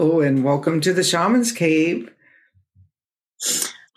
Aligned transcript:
Hello, 0.00 0.22
and 0.22 0.42
welcome 0.42 0.80
to 0.80 0.94
the 0.94 1.02
Shaman's 1.02 1.52
Cave. 1.52 2.10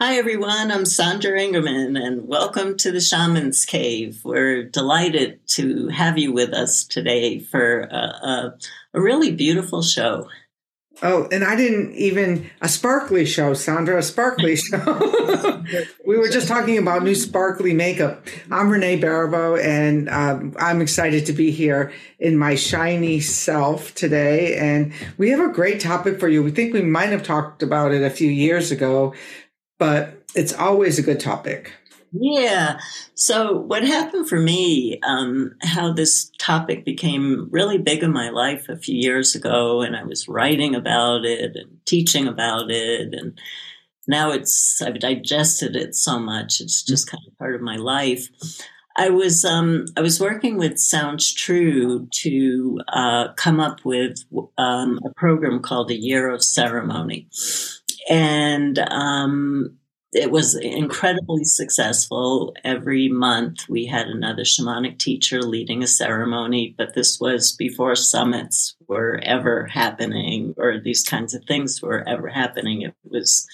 Hi, 0.02 0.18
everyone. 0.18 0.70
I'm 0.70 0.86
Sandra 0.86 1.40
Ingerman, 1.40 1.98
and 1.98 2.28
welcome 2.28 2.76
to 2.80 2.92
the 2.92 3.00
Shaman's 3.00 3.64
Cave. 3.64 4.20
We're 4.26 4.64
delighted 4.64 5.40
to 5.52 5.88
have 5.88 6.18
you 6.18 6.34
with 6.34 6.54
us 6.54 6.84
today 6.84 7.40
for 7.40 7.84
a, 7.84 7.96
a, 7.96 8.58
a 8.96 9.02
really 9.02 9.32
beautiful 9.32 9.82
show. 9.82 10.28
Oh, 11.02 11.28
and 11.32 11.44
I 11.44 11.56
didn't 11.56 11.96
even 11.96 12.50
a 12.62 12.70
sparkly 12.70 13.26
show, 13.26 13.54
Sandra, 13.54 13.98
a 13.98 14.04
sparkly 14.04 14.56
show. 14.58 15.64
we 16.06 16.18
were 16.18 16.30
just 16.30 16.48
talking 16.48 16.78
about 16.78 17.04
new 17.04 17.16
sparkly 17.16 17.74
makeup. 17.74 18.26
I'm 18.52 18.70
Renee 18.70 19.00
Baribeau, 19.00 19.62
and 19.62 20.08
um, 20.10 20.56
I'm 20.60 20.82
excited 20.82 21.26
to 21.26 21.34
be 21.34 21.52
here 21.52 21.92
in 22.20 22.38
my 22.38 22.56
shiny 22.56 23.20
self 23.22 23.94
today. 23.96 24.56
And 24.56 24.94
we 25.18 25.32
have 25.32 25.40
a 25.40 25.52
great 25.52 25.80
topic 25.80 26.20
for 26.20 26.30
you. 26.30 26.44
We 26.44 26.52
think 26.52 26.74
we 26.74 26.84
might 26.84 27.10
have 27.10 27.24
talked 27.24 27.64
about 27.64 27.92
it 27.92 28.04
a 28.04 28.10
few 28.10 28.30
years 28.30 28.72
ago, 28.72 29.14
but 29.80 30.24
it's 30.36 30.54
always 30.54 31.00
a 31.00 31.04
good 31.04 31.20
topic. 31.20 31.74
Yeah. 32.16 32.80
So, 33.16 33.58
what 33.58 33.84
happened 33.84 34.30
for 34.30 34.40
me, 34.40 35.00
um, 35.02 35.54
how 35.64 35.92
this 35.92 36.32
topic 36.38 36.86
became 36.86 37.48
really 37.52 37.80
big 37.80 38.04
in 38.04 38.14
my 38.14 38.30
life 38.30 38.70
a 38.70 38.78
few 38.78 38.96
years 38.96 39.34
ago, 39.34 39.82
and 39.82 39.96
I 39.96 40.04
was 40.04 40.28
writing 40.28 40.76
about 40.76 41.26
it 41.26 41.56
and 41.56 41.80
teaching 41.86 42.28
about 42.28 42.70
it, 42.70 43.14
and 43.16 43.40
now 44.08 44.32
it's, 44.32 44.80
I've 44.82 45.00
digested 45.00 45.76
it 45.76 45.96
so 45.96 46.20
much, 46.20 46.62
it's 46.62 46.84
just 46.84 47.10
kind 47.10 47.24
of 47.28 47.38
part 47.40 47.56
of 47.56 47.62
my 47.62 47.78
life. 47.78 48.28
I 48.96 49.10
was 49.10 49.44
um, 49.44 49.86
I 49.98 50.02
was 50.02 50.20
working 50.20 50.58
with 50.58 50.78
Sounds 50.78 51.34
True 51.34 52.08
to 52.22 52.80
uh, 52.90 53.34
come 53.34 53.60
up 53.60 53.84
with 53.84 54.18
um, 54.60 55.00
a 55.04 55.10
program 55.16 55.62
called 55.62 55.90
a 55.90 56.00
Year 56.00 56.30
of 56.30 56.44
Ceremony, 56.44 57.28
and 58.08 58.78
um, 58.92 59.78
it 60.14 60.32
was 60.32 60.56
incredibly 60.56 61.44
successful. 61.44 62.56
Every 62.64 63.10
month 63.10 63.68
we 63.70 63.86
had 63.86 64.08
another 64.08 64.44
shamanic 64.44 65.00
teacher 65.00 65.42
leading 65.42 65.84
a 65.84 65.88
ceremony, 65.88 66.76
but 66.78 66.94
this 66.94 67.20
was 67.20 67.52
before 67.52 67.96
summits 67.96 68.76
were 68.88 69.20
ever 69.24 69.68
happening 69.68 70.54
or 70.58 70.80
these 70.80 71.04
kinds 71.04 71.34
of 71.34 71.44
things 71.46 71.82
were 71.82 72.08
ever 72.08 72.30
happening. 72.30 72.82
It 72.82 72.96
was 73.04 73.48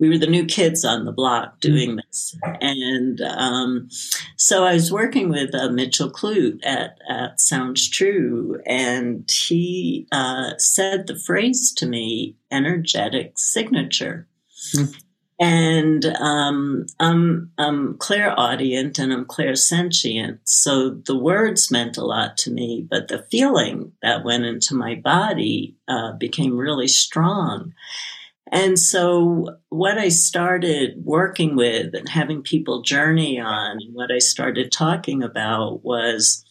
we 0.00 0.08
were 0.08 0.18
the 0.18 0.26
new 0.26 0.44
kids 0.44 0.84
on 0.84 1.04
the 1.04 1.12
block 1.12 1.60
doing 1.60 1.96
this. 1.96 2.36
And 2.60 3.20
um, 3.20 3.88
so 4.36 4.64
I 4.64 4.74
was 4.74 4.92
working 4.92 5.28
with 5.28 5.54
uh, 5.54 5.70
Mitchell 5.70 6.10
Clute 6.10 6.58
at, 6.64 6.98
at 7.08 7.40
Sounds 7.40 7.88
True, 7.88 8.60
and 8.66 9.30
he 9.30 10.08
uh, 10.10 10.58
said 10.58 11.06
the 11.06 11.16
phrase 11.16 11.72
to 11.76 11.86
me 11.86 12.36
energetic 12.50 13.34
signature. 13.36 14.26
Mm. 14.74 15.03
And 15.40 16.04
um, 16.06 16.86
I'm, 17.00 17.50
I'm 17.58 17.98
clairaudient 17.98 18.98
and 18.98 19.12
I'm 19.12 19.24
clairsentient. 19.24 20.38
So 20.44 20.90
the 20.90 21.18
words 21.18 21.70
meant 21.70 21.96
a 21.96 22.04
lot 22.04 22.36
to 22.38 22.52
me, 22.52 22.86
but 22.88 23.08
the 23.08 23.26
feeling 23.30 23.92
that 24.00 24.24
went 24.24 24.44
into 24.44 24.76
my 24.76 24.94
body 24.94 25.76
uh, 25.88 26.12
became 26.12 26.56
really 26.56 26.88
strong. 26.88 27.72
And 28.52 28.78
so, 28.78 29.56
what 29.70 29.98
I 29.98 30.10
started 30.10 31.04
working 31.04 31.56
with 31.56 31.94
and 31.94 32.08
having 32.08 32.42
people 32.42 32.82
journey 32.82 33.40
on, 33.40 33.80
what 33.92 34.12
I 34.12 34.18
started 34.18 34.70
talking 34.70 35.24
about 35.24 35.82
was 35.82 36.44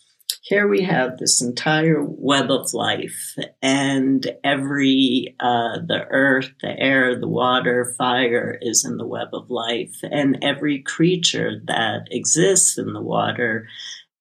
here 0.43 0.67
we 0.67 0.83
have 0.83 1.17
this 1.17 1.41
entire 1.41 2.03
web 2.03 2.51
of 2.51 2.73
life 2.73 3.35
and 3.61 4.27
every 4.43 5.35
uh, 5.39 5.79
the 5.87 6.05
earth 6.09 6.51
the 6.61 6.77
air 6.77 7.17
the 7.17 7.29
water 7.29 7.95
fire 7.97 8.57
is 8.61 8.83
in 8.83 8.97
the 8.97 9.07
web 9.07 9.29
of 9.31 9.49
life. 9.49 9.95
And 10.03 10.37
every 10.41 10.79
creature 10.79 11.61
that 11.65 12.07
exists 12.11 12.77
in 12.77 12.91
the 12.91 13.01
water 13.01 13.67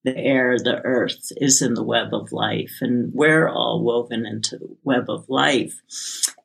the 0.05 0.17
air 0.17 0.59
the 0.59 0.81
earth 0.85 1.33
is 1.37 1.61
in 1.61 1.75
the 1.75 1.83
web 1.83 2.15
of 2.15 2.33
life. 2.33 2.79
And 2.81 3.13
we're 3.13 3.49
all 3.49 3.83
woven 3.83 4.25
into 4.25 4.59
the 4.59 4.77
web 4.85 5.11
of 5.11 5.29
life. 5.29 5.81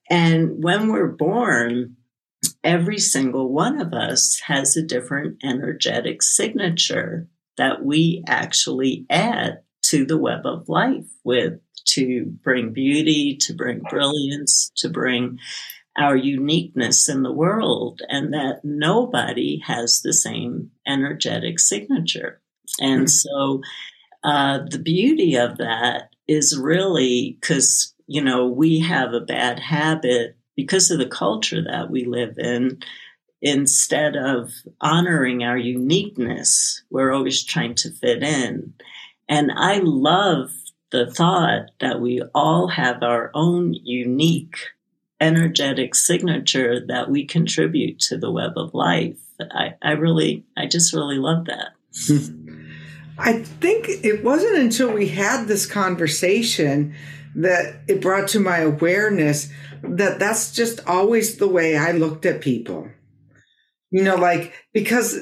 And 0.10 0.64
when 0.64 0.92
we're 0.92 1.08
born 1.08 1.98
every 2.64 2.98
single 2.98 3.54
one 3.54 3.80
of 3.80 3.94
us 3.94 4.42
has 4.48 4.76
a 4.76 4.82
different 4.82 5.38
energetic 5.44 6.24
signature 6.24 7.28
that 7.58 7.84
we 7.84 8.24
actually 8.28 9.06
add 9.10 9.62
to 9.84 10.06
the 10.06 10.18
web 10.18 10.46
of 10.46 10.70
life 10.70 11.08
with 11.24 11.60
to 11.86 12.26
bring 12.44 12.74
beauty, 12.74 13.38
to 13.42 13.54
bring 13.54 13.80
brilliance, 13.90 14.72
to 14.78 14.90
bring 14.90 15.40
our 15.98 16.16
uniqueness 16.16 17.10
in 17.10 17.24
the 17.24 17.32
world, 17.32 18.02
and 18.10 18.34
that 18.34 18.60
nobody 18.64 19.60
has 19.66 20.02
the 20.02 20.14
same 20.14 20.70
energetic 20.86 21.60
signature. 21.60 22.42
And 22.80 23.08
mm-hmm. 23.08 23.08
so 23.08 23.62
uh, 24.24 24.60
the 24.70 24.80
beauty 24.80 25.36
of 25.36 25.58
that 25.58 26.10
is 26.28 26.58
really 26.58 27.38
because, 27.40 27.94
you 28.06 28.22
know, 28.22 28.48
we 28.48 28.80
have 28.80 29.14
a 29.14 29.22
bad 29.22 29.60
habit 29.60 30.38
because 30.56 30.92
of 30.92 31.00
the 31.00 31.08
culture 31.08 31.64
that 31.64 31.90
we 31.90 32.06
live 32.06 32.38
in. 32.38 32.80
Instead 33.42 34.16
of 34.16 34.52
honoring 34.82 35.44
our 35.44 35.58
uniqueness, 35.58 36.82
we're 36.90 37.12
always 37.12 37.44
trying 37.44 37.76
to 37.76 37.92
fit 37.92 38.24
in. 38.24 38.74
And 39.30 39.52
I 39.56 39.80
love 39.80 40.52
the 40.92 41.12
thought 41.12 41.70
that 41.80 42.02
we 42.02 42.22
all 42.34 42.68
have 42.70 43.04
our 43.04 43.30
own 43.34 43.74
unique 43.74 44.58
energetic 45.20 45.96
signature 45.96 46.86
that 46.88 47.10
we 47.10 47.26
contribute 47.26 48.00
to 48.00 48.18
the 48.18 48.32
web 48.32 48.54
of 48.56 48.74
life. 48.74 49.18
I, 49.40 49.74
I 49.82 49.92
really, 49.92 50.46
I 50.56 50.68
just 50.68 50.94
really 50.94 51.18
love 51.18 51.46
that. 51.46 51.74
I 53.20 53.42
think 53.42 53.88
it 53.88 54.24
wasn't 54.24 54.58
until 54.58 54.92
we 54.92 55.10
had 55.10 55.48
this 55.48 55.66
conversation 55.66 56.96
that 57.36 57.82
it 57.88 58.02
brought 58.02 58.28
to 58.30 58.40
my 58.40 58.60
awareness 58.60 59.52
that 59.84 60.20
that's 60.20 60.52
just 60.52 60.86
always 60.88 61.38
the 61.38 61.48
way 61.48 61.78
I 61.78 61.92
looked 61.92 62.26
at 62.26 62.42
people. 62.42 62.90
You 63.92 64.04
know, 64.04 64.16
like, 64.16 64.54
because 64.74 65.18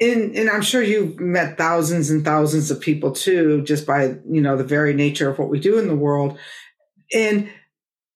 and 0.00 0.36
and 0.36 0.48
I'm 0.48 0.62
sure 0.62 0.82
you've 0.82 1.18
met 1.18 1.58
thousands 1.58 2.10
and 2.10 2.24
thousands 2.24 2.70
of 2.70 2.80
people 2.80 3.12
too, 3.12 3.62
just 3.62 3.86
by 3.86 4.16
you 4.30 4.40
know 4.40 4.56
the 4.56 4.64
very 4.64 4.94
nature 4.94 5.28
of 5.28 5.38
what 5.38 5.48
we 5.48 5.58
do 5.58 5.78
in 5.78 5.88
the 5.88 5.96
world. 5.96 6.38
And 7.12 7.50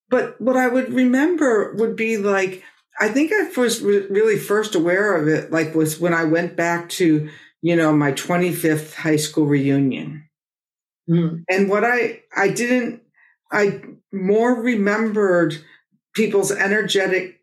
but 0.09 0.41
what 0.41 0.57
I 0.57 0.69
would 0.69 0.93
remember 0.93 1.75
would 1.75 1.97
be 1.97 2.19
like 2.19 2.63
I 3.01 3.09
think 3.09 3.33
I 3.33 3.51
was 3.59 3.81
really 3.83 4.39
first 4.39 4.75
aware 4.75 5.17
of 5.17 5.27
it, 5.27 5.51
like 5.51 5.75
was 5.75 5.99
when 5.99 6.15
I 6.15 6.25
went 6.25 6.57
back 6.57 6.89
to 6.91 7.29
you 7.63 7.77
know 7.77 7.93
my 7.93 8.13
25th 8.13 8.95
high 8.95 9.17
school 9.17 9.47
reunion. 9.47 10.29
Mm. 11.11 11.43
And 11.49 11.69
what 11.69 11.85
I 11.85 12.23
I 12.37 12.49
didn't 12.49 13.03
I 13.51 13.83
more 14.13 14.55
remembered 14.55 15.57
people's 16.15 16.53
energetic 16.53 17.41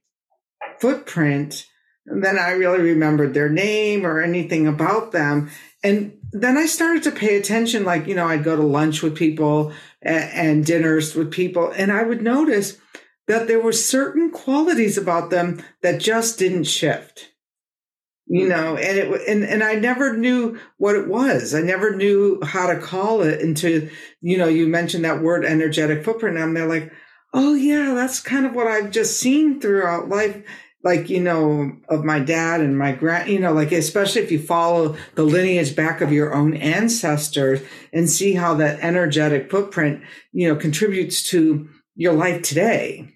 footprint 0.80 1.66
then 2.10 2.40
I 2.40 2.52
really 2.52 2.82
remembered 2.82 3.34
their 3.34 3.50
name 3.50 4.06
or 4.06 4.22
anything 4.22 4.68
about 4.68 5.12
them. 5.12 5.50
And 5.84 6.18
then 6.32 6.58
I 6.58 6.66
started 6.66 7.04
to 7.04 7.12
pay 7.12 7.38
attention. 7.38 7.86
Like, 7.86 8.08
you 8.08 8.16
know, 8.16 8.28
I'd 8.28 8.44
go 8.44 8.56
to 8.56 8.64
lunch 8.64 9.02
with 9.02 9.16
people 9.16 9.72
and, 10.02 10.30
and 10.34 10.66
dinners 10.66 11.16
with 11.16 11.32
people, 11.32 11.72
and 11.76 11.92
I 11.92 12.04
would 12.04 12.22
notice 12.22 12.78
that 13.28 13.48
there 13.48 13.60
were 13.60 13.72
certain 13.72 14.32
qualities 14.32 14.98
about 14.98 15.30
them 15.30 15.64
that 15.84 16.02
just 16.02 16.40
didn't 16.40 16.64
shift. 16.64 17.30
You 18.28 18.48
mm-hmm. 18.48 18.50
know, 18.50 18.78
and 18.78 18.98
it 18.98 19.28
and 19.28 19.44
and 19.44 19.64
I 19.64 19.76
never 19.76 20.16
knew 20.18 20.60
what 20.78 20.96
it 20.96 21.08
was. 21.08 21.56
I 21.56 21.62
never 21.62 21.96
knew 21.96 22.40
how 22.44 22.68
to 22.68 22.80
call 22.80 23.22
it 23.22 23.42
into, 23.42 23.90
you 24.22 24.38
know, 24.38 24.48
you 24.48 24.68
mentioned 24.68 25.06
that 25.06 25.22
word 25.22 25.46
energetic 25.46 26.04
footprint. 26.04 26.38
And 26.38 26.56
they're 26.56 26.68
like, 26.68 26.92
oh 27.34 27.56
yeah, 27.56 27.94
that's 27.94 28.20
kind 28.20 28.46
of 28.46 28.54
what 28.54 28.68
I've 28.68 28.92
just 28.92 29.20
seen 29.20 29.60
throughout 29.60 30.10
life 30.10 30.44
like 30.84 31.10
you 31.10 31.20
know 31.20 31.72
of 31.90 32.06
my 32.06 32.20
dad 32.20 32.62
and 32.62 32.78
my 32.78 32.92
grand 32.92 33.30
you 33.30 33.40
know 33.40 33.52
like 33.52 33.72
especially 33.72 34.22
if 34.22 34.32
you 34.32 34.40
follow 34.40 34.96
the 35.16 35.24
lineage 35.24 35.76
back 35.76 36.02
of 36.02 36.12
your 36.12 36.34
own 36.34 36.56
ancestors 36.56 37.62
and 37.92 38.10
see 38.10 38.34
how 38.34 38.54
that 38.54 38.80
energetic 38.80 39.52
footprint 39.52 40.02
you 40.32 40.48
know 40.48 40.56
contributes 40.56 41.30
to 41.30 41.68
your 42.00 42.14
life 42.14 42.42
today. 42.42 43.10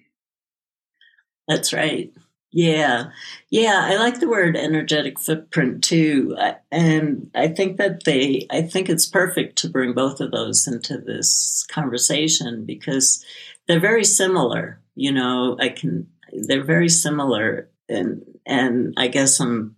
That's 1.47 1.71
right. 1.71 2.11
Yeah. 2.51 3.05
Yeah 3.49 3.79
i 3.81 3.95
like 3.95 4.19
the 4.19 4.29
word 4.29 4.55
energetic 4.55 5.19
footprint 5.19 5.83
too. 5.83 6.37
And 6.71 7.31
i 7.33 7.47
think 7.47 7.77
that 7.77 8.03
they 8.03 8.45
i 8.51 8.61
think 8.61 8.89
it's 8.89 9.07
perfect 9.07 9.57
to 9.59 9.69
bring 9.69 9.93
both 9.93 10.19
of 10.19 10.31
those 10.31 10.67
into 10.67 10.97
this 10.97 11.65
conversation 11.71 12.65
because 12.65 13.25
they're 13.67 13.79
very 13.79 14.03
similar 14.03 14.79
you 14.95 15.11
know 15.11 15.57
i 15.59 15.69
can 15.69 16.07
they're 16.47 16.63
very 16.63 16.89
similar 16.89 17.69
and 17.89 18.23
and 18.45 18.93
I 18.97 19.07
guess 19.07 19.39
I'm 19.39 19.75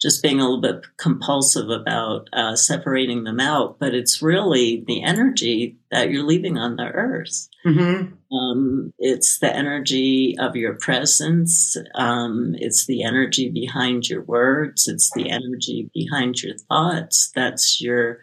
just 0.00 0.22
being 0.22 0.38
a 0.38 0.44
little 0.44 0.60
bit 0.60 0.86
compulsive 0.96 1.70
about 1.70 2.28
uh, 2.32 2.54
separating 2.54 3.24
them 3.24 3.40
out, 3.40 3.78
but 3.80 3.94
it's 3.94 4.22
really 4.22 4.84
the 4.86 5.02
energy 5.02 5.76
that 5.90 6.10
you're 6.10 6.26
leaving 6.26 6.56
on 6.56 6.76
the 6.76 6.84
earth. 6.84 7.48
Mm-hmm. 7.66 8.36
Um, 8.36 8.92
it's 8.98 9.40
the 9.40 9.52
energy 9.52 10.36
of 10.38 10.54
your 10.54 10.74
presence. 10.74 11.76
Um, 11.96 12.54
it's 12.58 12.86
the 12.86 13.02
energy 13.02 13.48
behind 13.48 14.08
your 14.08 14.22
words. 14.22 14.86
It's 14.86 15.10
the 15.14 15.30
energy 15.30 15.90
behind 15.92 16.42
your 16.42 16.56
thoughts. 16.56 17.32
That's 17.34 17.80
your 17.80 18.20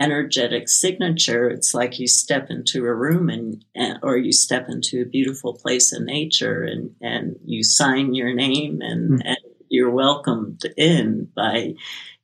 energetic 0.00 0.68
signature. 0.68 1.48
It's 1.48 1.74
like 1.74 1.98
you 1.98 2.08
step 2.08 2.48
into 2.50 2.86
a 2.86 2.94
room 2.94 3.28
and, 3.28 3.64
or 4.02 4.16
you 4.16 4.32
step 4.32 4.66
into 4.68 5.02
a 5.02 5.06
beautiful 5.06 5.54
place 5.54 5.92
in 5.92 6.06
nature 6.06 6.62
and, 6.62 6.94
and 7.00 7.36
you 7.44 7.62
sign 7.62 8.14
your 8.14 8.34
name 8.34 8.80
and, 8.80 9.10
mm-hmm. 9.10 9.26
and 9.26 9.38
you're 9.68 9.90
welcomed 9.90 10.62
in 10.76 11.28
by 11.36 11.74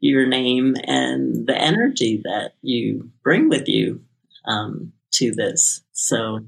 your 0.01 0.27
name 0.27 0.75
and 0.85 1.47
the 1.47 1.57
energy 1.57 2.21
that 2.25 2.53
you 2.63 3.11
bring 3.23 3.49
with 3.49 3.69
you 3.69 4.01
um, 4.47 4.93
to 5.13 5.33
this. 5.33 5.83
So, 5.93 6.41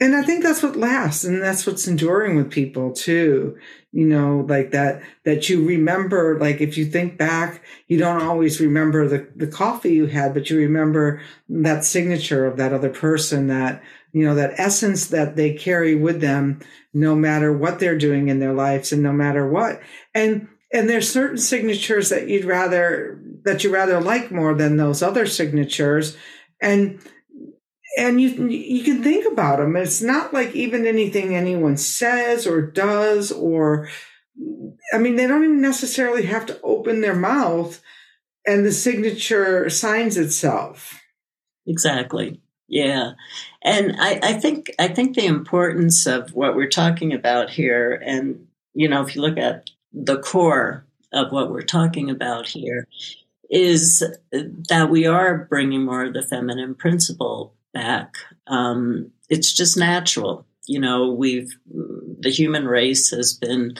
and 0.00 0.16
I 0.16 0.22
think 0.22 0.42
that's 0.42 0.62
what 0.62 0.76
lasts, 0.76 1.24
and 1.24 1.42
that's 1.42 1.66
what's 1.66 1.86
enduring 1.86 2.36
with 2.36 2.50
people 2.50 2.92
too. 2.92 3.58
You 3.92 4.06
know, 4.06 4.46
like 4.48 4.70
that 4.70 5.02
that 5.24 5.50
you 5.50 5.64
remember. 5.66 6.38
Like 6.38 6.62
if 6.62 6.78
you 6.78 6.86
think 6.86 7.18
back, 7.18 7.62
you 7.86 7.98
don't 7.98 8.22
always 8.22 8.60
remember 8.60 9.06
the 9.06 9.28
the 9.36 9.46
coffee 9.46 9.92
you 9.92 10.06
had, 10.06 10.32
but 10.32 10.48
you 10.48 10.56
remember 10.56 11.20
that 11.50 11.84
signature 11.84 12.46
of 12.46 12.56
that 12.56 12.72
other 12.72 12.88
person. 12.88 13.48
That 13.48 13.82
you 14.12 14.24
know 14.24 14.34
that 14.36 14.58
essence 14.58 15.08
that 15.08 15.36
they 15.36 15.52
carry 15.52 15.94
with 15.94 16.22
them, 16.22 16.60
no 16.94 17.14
matter 17.14 17.52
what 17.52 17.78
they're 17.78 17.98
doing 17.98 18.28
in 18.28 18.40
their 18.40 18.54
lives, 18.54 18.92
and 18.92 19.02
no 19.02 19.12
matter 19.12 19.46
what. 19.46 19.82
And 20.14 20.48
and 20.72 20.88
there's 20.88 21.12
certain 21.12 21.38
signatures 21.38 22.08
that 22.08 22.26
you'd 22.26 22.46
rather 22.46 23.20
that 23.44 23.64
you 23.64 23.72
rather 23.72 24.00
like 24.00 24.30
more 24.30 24.54
than 24.54 24.78
those 24.78 25.02
other 25.02 25.26
signatures, 25.26 26.16
and 26.62 27.00
and 27.96 28.20
you 28.20 28.48
you 28.48 28.84
can 28.84 29.02
think 29.02 29.30
about 29.30 29.58
them. 29.58 29.76
It's 29.76 30.02
not 30.02 30.32
like 30.32 30.54
even 30.54 30.86
anything 30.86 31.34
anyone 31.34 31.76
says 31.76 32.46
or 32.46 32.62
does, 32.62 33.32
or 33.32 33.88
I 34.92 34.98
mean, 34.98 35.16
they 35.16 35.26
don't 35.26 35.44
even 35.44 35.60
necessarily 35.60 36.26
have 36.26 36.46
to 36.46 36.60
open 36.62 37.00
their 37.00 37.16
mouth, 37.16 37.82
and 38.46 38.64
the 38.64 38.72
signature 38.72 39.68
signs 39.68 40.16
itself. 40.16 41.00
Exactly. 41.66 42.40
Yeah, 42.68 43.12
and 43.62 43.96
I, 43.98 44.20
I 44.22 44.32
think 44.34 44.70
I 44.78 44.86
think 44.88 45.16
the 45.16 45.26
importance 45.26 46.06
of 46.06 46.32
what 46.34 46.54
we're 46.54 46.68
talking 46.68 47.12
about 47.12 47.50
here, 47.50 48.00
and 48.04 48.46
you 48.74 48.88
know, 48.88 49.02
if 49.02 49.16
you 49.16 49.22
look 49.22 49.38
at 49.38 49.68
the 49.92 50.18
core 50.18 50.86
of 51.12 51.32
what 51.32 51.50
we're 51.50 51.62
talking 51.62 52.08
about 52.08 52.46
here, 52.46 52.86
is 53.50 54.04
that 54.68 54.88
we 54.88 55.06
are 55.06 55.46
bringing 55.50 55.84
more 55.84 56.04
of 56.04 56.14
the 56.14 56.22
feminine 56.22 56.76
principle 56.76 57.54
back. 57.72 58.14
Um, 58.46 59.10
it's 59.28 59.52
just 59.52 59.76
natural. 59.76 60.46
You 60.66 60.80
know, 60.80 61.10
we've, 61.10 61.50
the 61.66 62.30
human 62.30 62.66
race 62.66 63.10
has 63.10 63.32
been 63.32 63.76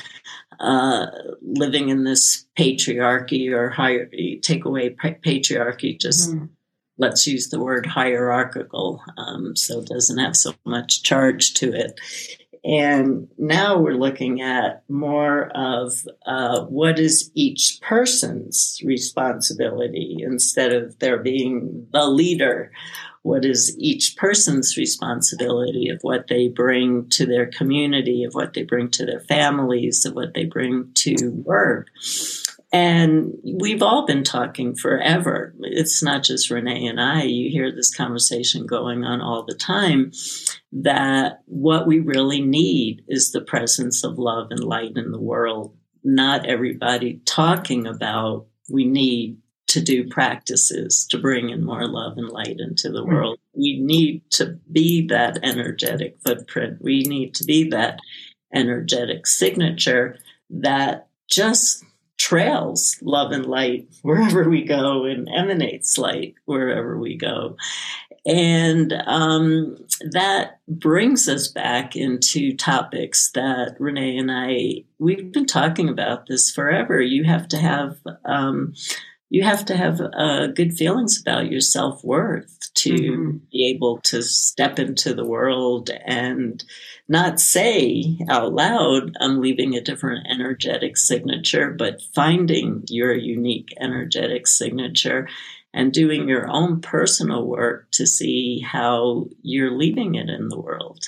uh, 0.58 1.06
living 1.42 1.88
in 1.88 2.04
this 2.04 2.46
patriarchy 2.58 3.52
or 3.52 3.70
higher, 3.70 4.10
take 4.42 4.64
away 4.64 4.90
patriarchy, 4.90 5.98
just 5.98 6.30
mm. 6.30 6.48
let's 6.98 7.26
use 7.26 7.48
the 7.48 7.60
word 7.60 7.86
hierarchical 7.86 9.02
um, 9.16 9.54
so 9.56 9.80
it 9.80 9.86
doesn't 9.86 10.18
have 10.18 10.36
so 10.36 10.54
much 10.64 11.02
charge 11.02 11.54
to 11.54 11.72
it. 11.72 11.98
And 12.62 13.28
now 13.38 13.78
we're 13.78 13.94
looking 13.94 14.42
at 14.42 14.84
more 14.88 15.50
of 15.54 16.06
uh, 16.26 16.64
what 16.64 16.98
is 16.98 17.30
each 17.34 17.78
person's 17.80 18.78
responsibility 18.84 20.18
instead 20.20 20.72
of 20.72 20.98
there 20.98 21.18
being 21.18 21.86
the 21.92 22.06
leader 22.06 22.70
what 23.22 23.44
is 23.44 23.76
each 23.78 24.16
person's 24.16 24.76
responsibility 24.76 25.88
of 25.90 25.98
what 26.02 26.28
they 26.28 26.48
bring 26.48 27.08
to 27.10 27.26
their 27.26 27.46
community, 27.46 28.24
of 28.24 28.34
what 28.34 28.54
they 28.54 28.62
bring 28.62 28.90
to 28.90 29.04
their 29.04 29.20
families, 29.20 30.04
of 30.06 30.14
what 30.14 30.34
they 30.34 30.44
bring 30.44 30.90
to 30.94 31.30
work. 31.44 31.88
And 32.72 33.32
we've 33.42 33.82
all 33.82 34.06
been 34.06 34.22
talking 34.22 34.76
forever. 34.76 35.54
It's 35.60 36.02
not 36.02 36.22
just 36.22 36.50
Renee 36.50 36.86
and 36.86 37.00
I. 37.00 37.24
You 37.24 37.50
hear 37.50 37.72
this 37.72 37.94
conversation 37.94 38.64
going 38.64 39.04
on 39.04 39.20
all 39.20 39.44
the 39.44 39.56
time 39.56 40.12
that 40.72 41.40
what 41.46 41.86
we 41.88 41.98
really 41.98 42.40
need 42.40 43.02
is 43.08 43.32
the 43.32 43.40
presence 43.40 44.04
of 44.04 44.18
love 44.18 44.48
and 44.50 44.62
light 44.62 44.92
in 44.96 45.10
the 45.10 45.20
world. 45.20 45.76
Not 46.04 46.46
everybody 46.46 47.20
talking 47.26 47.86
about 47.86 48.46
we 48.70 48.84
need 48.84 49.38
to 49.70 49.80
do 49.80 50.08
practices 50.08 51.06
to 51.10 51.18
bring 51.18 51.50
in 51.50 51.64
more 51.64 51.86
love 51.86 52.18
and 52.18 52.28
light 52.28 52.56
into 52.58 52.90
the 52.90 53.02
hmm. 53.02 53.14
world. 53.14 53.38
We 53.54 53.80
need 53.80 54.22
to 54.32 54.58
be 54.70 55.06
that 55.08 55.38
energetic 55.42 56.18
footprint. 56.24 56.78
We 56.80 57.02
need 57.02 57.34
to 57.36 57.44
be 57.44 57.70
that 57.70 58.00
energetic 58.52 59.26
signature 59.26 60.18
that 60.50 61.08
just 61.30 61.84
trails 62.18 62.98
love 63.00 63.30
and 63.30 63.46
light 63.46 63.88
wherever 64.02 64.48
we 64.48 64.64
go 64.64 65.04
and 65.04 65.28
emanates 65.28 65.96
light 65.96 66.34
wherever 66.44 66.98
we 66.98 67.16
go. 67.16 67.56
And 68.26 68.92
um, 69.06 69.78
that 70.10 70.60
brings 70.68 71.28
us 71.28 71.48
back 71.48 71.96
into 71.96 72.54
topics 72.54 73.30
that 73.32 73.76
Renee 73.78 74.18
and 74.18 74.30
I, 74.30 74.84
we've 74.98 75.32
been 75.32 75.46
talking 75.46 75.88
about 75.88 76.26
this 76.26 76.50
forever. 76.50 77.00
You 77.00 77.24
have 77.24 77.48
to 77.48 77.56
have 77.56 77.96
um, 78.26 78.74
you 79.30 79.44
have 79.44 79.64
to 79.66 79.76
have 79.76 80.00
uh, 80.00 80.48
good 80.48 80.74
feelings 80.74 81.20
about 81.20 81.50
your 81.50 81.60
self 81.60 82.04
worth 82.04 82.68
to 82.74 82.92
mm-hmm. 82.92 83.36
be 83.50 83.70
able 83.74 84.00
to 84.00 84.22
step 84.22 84.78
into 84.78 85.14
the 85.14 85.24
world 85.24 85.88
and 86.04 86.62
not 87.08 87.38
say 87.38 88.18
out 88.28 88.52
loud, 88.52 89.16
I'm 89.20 89.40
leaving 89.40 89.74
a 89.74 89.80
different 89.80 90.26
energetic 90.28 90.96
signature, 90.96 91.70
but 91.70 92.02
finding 92.14 92.82
your 92.88 93.14
unique 93.14 93.72
energetic 93.80 94.48
signature 94.48 95.28
and 95.72 95.92
doing 95.92 96.28
your 96.28 96.50
own 96.50 96.80
personal 96.80 97.46
work 97.46 97.88
to 97.92 98.06
see 98.06 98.60
how 98.60 99.26
you're 99.42 99.70
leaving 99.70 100.16
it 100.16 100.28
in 100.28 100.48
the 100.48 100.60
world. 100.60 101.04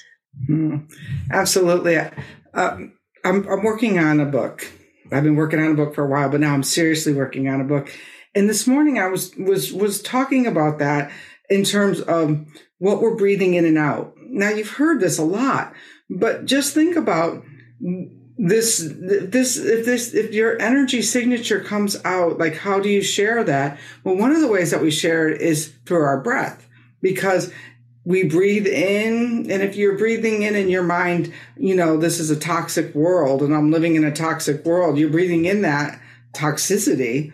Mm-hmm. 0.49 0.87
Absolutely. 1.32 1.96
Uh, 1.96 2.11
I'm, 2.54 2.92
I'm 3.25 3.62
working 3.64 3.99
on 3.99 4.20
a 4.20 4.26
book. 4.26 4.64
I've 5.11 5.25
been 5.25 5.37
working 5.37 5.61
on 5.61 5.73
a 5.73 5.75
book 5.75 5.94
for 5.94 6.04
a 6.04 6.08
while, 6.08 6.28
but 6.28 6.40
now 6.40 6.54
I'm 6.54 6.62
seriously 6.62 7.12
working 7.12 7.49
on 7.49 7.61
a 7.61 7.64
book 7.64 7.92
and 8.34 8.48
this 8.48 8.66
morning 8.66 8.98
I 8.98 9.08
was 9.08 9.34
was 9.36 9.72
was 9.72 10.02
talking 10.02 10.46
about 10.46 10.78
that 10.78 11.10
in 11.50 11.64
terms 11.64 12.00
of 12.00 12.46
what 12.78 13.00
we're 13.00 13.16
breathing 13.16 13.54
in 13.54 13.64
and 13.64 13.78
out. 13.78 14.14
Now 14.28 14.50
you've 14.50 14.70
heard 14.70 15.00
this 15.00 15.18
a 15.18 15.24
lot, 15.24 15.74
but 16.08 16.46
just 16.46 16.74
think 16.74 16.96
about 16.96 17.44
this 18.38 18.78
this 18.98 19.56
if 19.56 19.84
this 19.84 20.14
if 20.14 20.32
your 20.32 20.60
energy 20.60 21.02
signature 21.02 21.60
comes 21.60 21.96
out 22.04 22.38
like 22.38 22.56
how 22.56 22.80
do 22.80 22.88
you 22.88 23.02
share 23.02 23.44
that 23.44 23.78
well 24.02 24.16
one 24.16 24.32
of 24.32 24.40
the 24.40 24.48
ways 24.48 24.70
that 24.70 24.80
we 24.80 24.90
share 24.90 25.28
it 25.28 25.40
is 25.40 25.72
through 25.84 26.02
our 26.02 26.20
breath 26.20 26.66
because 27.02 27.52
we 28.04 28.24
breathe 28.24 28.66
in 28.66 29.50
and 29.50 29.62
if 29.62 29.76
you're 29.76 29.98
breathing 29.98 30.42
in 30.42 30.56
in 30.56 30.68
your 30.68 30.82
mind 30.82 31.32
you 31.56 31.74
know 31.74 31.96
this 31.96 32.18
is 32.18 32.30
a 32.30 32.38
toxic 32.38 32.94
world 32.94 33.42
and 33.42 33.54
i'm 33.54 33.70
living 33.70 33.96
in 33.96 34.04
a 34.04 34.10
toxic 34.10 34.64
world 34.64 34.98
you're 34.98 35.10
breathing 35.10 35.44
in 35.44 35.62
that 35.62 36.00
toxicity 36.32 37.32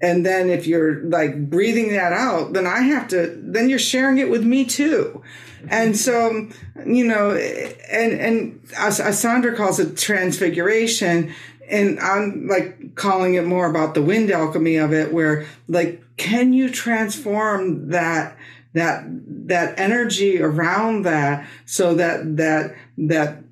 and 0.00 0.24
then 0.24 0.48
if 0.48 0.66
you're 0.66 1.02
like 1.04 1.50
breathing 1.50 1.90
that 1.92 2.12
out, 2.12 2.52
then 2.52 2.66
I 2.66 2.80
have 2.80 3.08
to, 3.08 3.36
then 3.42 3.68
you're 3.68 3.78
sharing 3.78 4.18
it 4.18 4.30
with 4.30 4.44
me 4.44 4.64
too. 4.64 5.22
And 5.68 5.96
so, 5.96 6.48
you 6.86 7.04
know, 7.04 7.32
and, 7.32 8.12
and 8.12 8.60
as, 8.76 9.00
as 9.00 9.18
Sandra 9.18 9.56
calls 9.56 9.80
it 9.80 9.96
transfiguration, 9.96 11.34
and 11.68 11.98
I'm 11.98 12.46
like 12.46 12.94
calling 12.94 13.34
it 13.34 13.44
more 13.44 13.68
about 13.68 13.94
the 13.94 14.02
wind 14.02 14.30
alchemy 14.30 14.76
of 14.76 14.92
it, 14.92 15.12
where 15.12 15.46
like, 15.66 16.02
can 16.16 16.52
you 16.52 16.70
transform 16.70 17.90
that, 17.90 18.36
that, 18.74 19.04
that 19.48 19.78
energy 19.80 20.40
around 20.40 21.02
that 21.02 21.46
so 21.66 21.94
that, 21.94 22.36
that, 22.36 22.76
that 22.96 23.42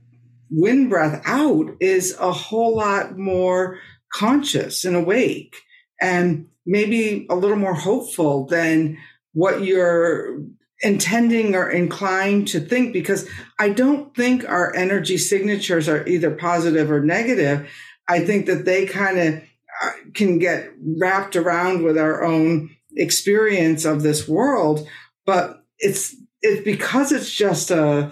wind 0.48 0.90
breath 0.90 1.20
out 1.26 1.76
is 1.80 2.16
a 2.20 2.30
whole 2.30 2.76
lot 2.76 3.18
more 3.18 3.80
conscious 4.12 4.84
and 4.84 4.94
awake? 4.94 5.56
And 6.00 6.48
maybe 6.64 7.26
a 7.30 7.36
little 7.36 7.56
more 7.56 7.74
hopeful 7.74 8.46
than 8.46 8.98
what 9.32 9.62
you're 9.62 10.40
intending 10.82 11.54
or 11.54 11.70
inclined 11.70 12.48
to 12.48 12.60
think 12.60 12.92
because 12.92 13.28
I 13.58 13.70
don't 13.70 14.14
think 14.14 14.46
our 14.48 14.74
energy 14.74 15.16
signatures 15.16 15.88
are 15.88 16.06
either 16.06 16.30
positive 16.30 16.90
or 16.90 17.00
negative. 17.00 17.68
I 18.08 18.20
think 18.20 18.46
that 18.46 18.64
they 18.64 18.86
kind 18.86 19.18
of 19.18 19.42
uh, 19.82 19.90
can 20.14 20.38
get 20.38 20.70
wrapped 20.98 21.36
around 21.36 21.82
with 21.82 21.96
our 21.96 22.24
own 22.24 22.70
experience 22.94 23.84
of 23.84 24.02
this 24.02 24.28
world, 24.28 24.86
but 25.24 25.64
it's 25.78 26.14
it's 26.42 26.64
because 26.64 27.12
it's 27.12 27.34
just 27.34 27.70
a 27.70 28.10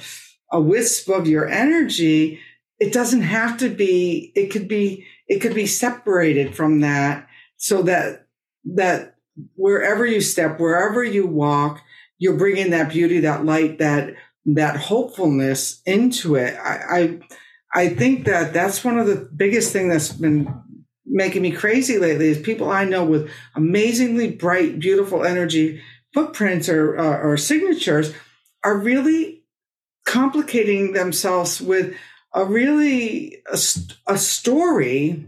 a 0.50 0.60
wisp 0.60 1.08
of 1.08 1.26
your 1.26 1.48
energy. 1.48 2.40
It 2.78 2.92
doesn't 2.92 3.22
have 3.22 3.58
to 3.58 3.68
be. 3.68 4.32
It 4.34 4.50
could 4.50 4.68
be. 4.68 5.06
It 5.26 5.40
could 5.40 5.54
be 5.54 5.66
separated 5.66 6.54
from 6.54 6.80
that 6.80 7.28
so 7.56 7.82
that 7.82 8.26
that 8.64 9.16
wherever 9.56 10.06
you 10.06 10.20
step, 10.20 10.58
wherever 10.60 11.02
you 11.02 11.26
walk, 11.26 11.82
you're 12.18 12.36
bringing 12.36 12.70
that 12.70 12.90
beauty, 12.90 13.20
that 13.20 13.44
light, 13.44 13.78
that 13.78 14.14
that 14.46 14.76
hopefulness 14.76 15.80
into 15.86 16.36
it. 16.36 16.54
I, 16.58 16.78
I, 16.90 17.20
I 17.74 17.88
think 17.88 18.26
that 18.26 18.52
that's 18.52 18.84
one 18.84 18.98
of 18.98 19.06
the 19.06 19.16
biggest 19.16 19.72
thing 19.72 19.88
that's 19.88 20.12
been 20.12 20.62
making 21.06 21.42
me 21.42 21.50
crazy 21.50 21.98
lately 21.98 22.28
is 22.28 22.38
people 22.38 22.70
I 22.70 22.84
know 22.84 23.04
with 23.04 23.30
amazingly 23.54 24.30
bright, 24.30 24.78
beautiful 24.78 25.24
energy 25.24 25.82
footprints 26.12 26.68
or 26.68 26.98
uh, 26.98 27.18
or 27.18 27.36
signatures 27.36 28.12
are 28.62 28.76
really 28.76 29.42
complicating 30.06 30.92
themselves 30.92 31.60
with 31.60 31.94
a 32.34 32.44
really 32.44 33.42
a, 33.50 33.58
a 34.06 34.18
story 34.18 35.26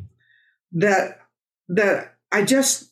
that 0.72 1.20
that 1.68 2.15
I 2.32 2.42
just 2.42 2.90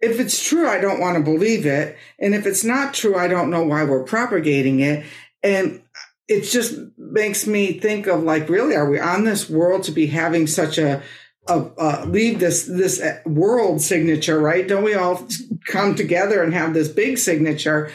if 0.00 0.20
it's 0.20 0.46
true 0.46 0.68
I 0.68 0.80
don't 0.80 1.00
want 1.00 1.16
to 1.16 1.22
believe 1.22 1.66
it 1.66 1.96
and 2.18 2.34
if 2.34 2.46
it's 2.46 2.64
not 2.64 2.94
true 2.94 3.16
I 3.16 3.28
don't 3.28 3.50
know 3.50 3.64
why 3.64 3.84
we're 3.84 4.04
propagating 4.04 4.80
it 4.80 5.04
and 5.42 5.82
it 6.26 6.42
just 6.42 6.78
makes 6.96 7.46
me 7.46 7.78
think 7.78 8.06
of 8.06 8.22
like 8.22 8.48
really 8.48 8.74
are 8.74 8.88
we 8.88 8.98
on 8.98 9.24
this 9.24 9.48
world 9.48 9.84
to 9.84 9.92
be 9.92 10.06
having 10.06 10.46
such 10.46 10.78
a 10.78 11.02
uh, 11.46 12.04
leave 12.08 12.40
this 12.40 12.64
this 12.64 13.02
world 13.26 13.80
signature, 13.80 14.38
right? 14.38 14.66
Don't 14.66 14.84
we 14.84 14.94
all 14.94 15.26
come 15.66 15.94
together 15.94 16.42
and 16.42 16.54
have 16.54 16.74
this 16.74 16.88
big 16.88 17.18
signature? 17.18 17.92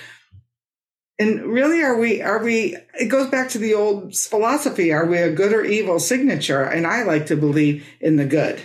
And 1.17 1.45
really, 1.47 1.81
are 1.83 1.97
we? 1.97 2.21
Are 2.21 2.43
we? 2.43 2.77
It 2.93 3.09
goes 3.09 3.29
back 3.29 3.49
to 3.49 3.57
the 3.57 3.73
old 3.73 4.15
philosophy: 4.15 4.93
Are 4.93 5.05
we 5.05 5.17
a 5.17 5.31
good 5.31 5.51
or 5.51 5.65
evil 5.65 5.99
signature? 5.99 6.63
And 6.63 6.85
I 6.87 7.03
like 7.03 7.25
to 7.27 7.35
believe 7.35 7.85
in 7.99 8.15
the 8.15 8.25
good. 8.25 8.61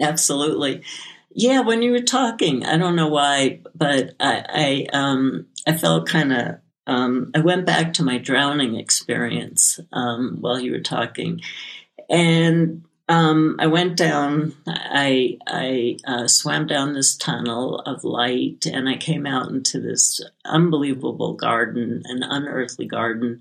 Absolutely, 0.00 0.82
yeah. 1.30 1.60
When 1.60 1.82
you 1.82 1.92
were 1.92 2.02
talking, 2.02 2.64
I 2.64 2.76
don't 2.76 2.96
know 2.96 3.08
why, 3.08 3.60
but 3.74 4.14
I 4.20 4.86
I, 4.92 4.96
um, 4.96 5.46
I 5.66 5.76
felt 5.76 6.08
kind 6.08 6.32
of. 6.32 6.56
Um, 6.86 7.32
I 7.34 7.40
went 7.40 7.66
back 7.66 7.92
to 7.94 8.02
my 8.02 8.16
drowning 8.16 8.76
experience 8.76 9.78
um, 9.92 10.38
while 10.40 10.58
you 10.58 10.72
were 10.72 10.80
talking, 10.80 11.42
and 12.08 12.84
um, 13.08 13.56
I 13.58 13.66
went 13.66 13.96
down. 13.96 14.54
I 14.66 15.38
I 15.46 15.96
uh, 16.06 16.28
swam 16.28 16.66
down 16.66 16.92
this 16.92 17.16
tunnel 17.16 17.80
of 17.80 18.04
light, 18.04 18.66
and 18.66 18.88
I 18.88 18.96
came 18.96 19.26
out 19.26 19.50
into 19.50 19.80
this 19.80 20.20
unbelievable 20.44 21.34
garden, 21.34 22.02
an 22.06 22.22
unearthly 22.22 22.86
garden. 22.86 23.40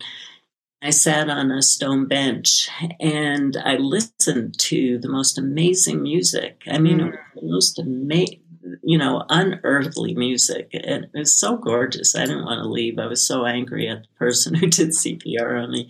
I 0.81 0.91
sat 0.91 1.29
on 1.29 1.51
a 1.51 1.61
stone 1.61 2.07
bench 2.07 2.69
and 2.99 3.57
I 3.57 3.77
listened 3.77 4.59
to 4.59 4.99
the 4.99 5.09
most 5.09 5.37
amazing 5.37 6.03
music. 6.03 6.61
I 6.69 6.77
mean, 6.77 6.99
mm. 6.99 7.17
the 7.35 7.41
most 7.41 7.79
amazing, 7.79 8.43
you 8.83 8.97
know, 8.97 9.25
unearthly 9.29 10.13
music. 10.13 10.69
And 10.73 11.05
it 11.05 11.11
was 11.13 11.35
so 11.35 11.57
gorgeous. 11.57 12.15
I 12.15 12.25
didn't 12.25 12.45
want 12.45 12.61
to 12.61 12.69
leave. 12.69 12.99
I 12.99 13.07
was 13.07 13.25
so 13.25 13.45
angry 13.45 13.89
at 13.89 14.03
the 14.03 14.09
person 14.19 14.53
who 14.53 14.67
did 14.67 14.89
CPR 14.89 15.63
on 15.63 15.71
me. 15.71 15.89